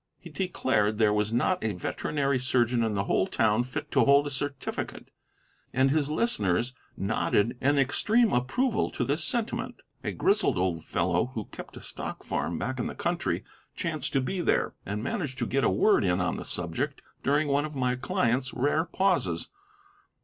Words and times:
He 0.17 0.31
declared 0.31 0.97
there 0.97 1.13
was 1.13 1.31
not 1.31 1.63
a 1.63 1.73
veterinary 1.73 2.39
surgeon 2.39 2.83
in 2.83 2.95
the 2.95 3.03
whole 3.03 3.27
town 3.27 3.63
fit 3.63 3.91
to 3.91 4.03
hold 4.03 4.25
a 4.25 4.31
certificate, 4.31 5.11
and 5.75 5.91
his 5.91 6.09
listeners 6.09 6.73
nodded 6.97 7.55
an 7.61 7.77
extreme 7.77 8.33
approval 8.33 8.89
to 8.89 9.03
this 9.03 9.23
sentiment. 9.23 9.75
A 10.03 10.11
grizzled 10.11 10.57
old 10.57 10.85
fellow 10.85 11.27
who 11.35 11.45
kept 11.45 11.77
a 11.77 11.81
stock 11.83 12.23
farm 12.23 12.57
back 12.57 12.79
in 12.79 12.87
the 12.87 12.95
country 12.95 13.43
chanced 13.75 14.11
to 14.13 14.21
be 14.21 14.41
there, 14.41 14.73
and 14.87 15.03
managed 15.03 15.37
to 15.37 15.45
get 15.45 15.63
a 15.63 15.69
word 15.69 16.03
in 16.03 16.19
on 16.19 16.37
the 16.37 16.45
subject 16.45 17.03
during 17.21 17.47
one 17.47 17.65
of 17.65 17.75
my 17.75 17.95
client's 17.95 18.55
rare 18.55 18.85
pauses. 18.85 19.49